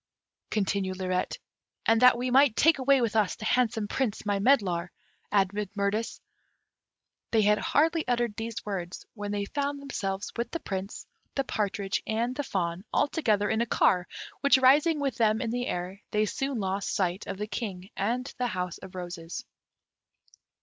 continued 0.49 0.97
Lirette. 0.97 1.37
"And 1.85 2.01
that 2.01 2.17
we 2.17 2.31
might 2.31 2.55
take 2.55 2.79
away 2.79 3.01
with 3.01 3.15
us 3.15 3.35
the 3.35 3.45
handsome 3.45 3.87
Prince, 3.87 4.25
my 4.25 4.39
medlar!" 4.39 4.91
added 5.31 5.69
Mirtis. 5.77 6.19
They 7.29 7.43
had 7.43 7.59
hardly 7.59 8.07
uttered 8.07 8.35
these 8.35 8.65
words 8.65 9.05
when 9.13 9.31
they 9.31 9.45
found 9.45 9.79
themselves 9.79 10.31
with 10.35 10.49
the 10.49 10.59
Prince, 10.59 11.05
the 11.35 11.43
partridge, 11.43 12.01
and 12.07 12.35
the 12.35 12.41
fawn, 12.41 12.83
all 12.91 13.09
together 13.09 13.47
in 13.47 13.61
a 13.61 13.67
car, 13.67 14.07
which 14.39 14.57
rising 14.57 14.99
with 14.99 15.17
them 15.17 15.39
in 15.39 15.51
the 15.51 15.67
air, 15.67 16.01
they 16.09 16.25
soon 16.25 16.59
lost 16.59 16.95
sight 16.95 17.27
of 17.27 17.37
the 17.37 17.45
King 17.45 17.91
and 17.95 18.33
the 18.39 18.47
House 18.47 18.79
of 18.79 18.95
Roses. 18.95 19.45